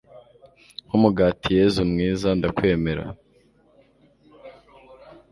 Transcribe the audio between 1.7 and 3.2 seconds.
mwiza ndakwemera